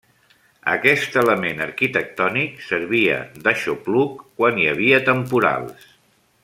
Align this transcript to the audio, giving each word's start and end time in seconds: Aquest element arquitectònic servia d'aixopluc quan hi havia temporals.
Aquest 0.71 1.17
element 1.23 1.61
arquitectònic 1.65 2.65
servia 2.69 3.21
d'aixopluc 3.49 4.19
quan 4.41 4.59
hi 4.63 4.69
havia 4.75 5.03
temporals. 5.13 5.91